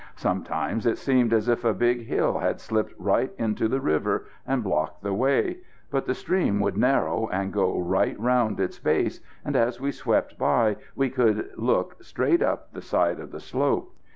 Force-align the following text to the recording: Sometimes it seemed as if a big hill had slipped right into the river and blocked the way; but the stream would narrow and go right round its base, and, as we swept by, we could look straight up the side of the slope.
Sometimes 0.15 0.87
it 0.87 0.97
seemed 0.97 1.31
as 1.31 1.47
if 1.47 1.63
a 1.63 1.75
big 1.75 2.07
hill 2.07 2.39
had 2.39 2.59
slipped 2.59 2.91
right 2.97 3.31
into 3.37 3.67
the 3.67 3.79
river 3.79 4.25
and 4.47 4.63
blocked 4.63 5.03
the 5.03 5.13
way; 5.13 5.59
but 5.91 6.05
the 6.07 6.15
stream 6.15 6.59
would 6.59 6.75
narrow 6.75 7.29
and 7.31 7.53
go 7.53 7.77
right 7.79 8.19
round 8.19 8.59
its 8.59 8.79
base, 8.79 9.19
and, 9.45 9.55
as 9.55 9.79
we 9.79 9.91
swept 9.91 10.39
by, 10.39 10.77
we 10.95 11.11
could 11.11 11.51
look 11.55 12.03
straight 12.03 12.41
up 12.41 12.73
the 12.73 12.81
side 12.81 13.19
of 13.19 13.31
the 13.31 13.39
slope. 13.39 13.95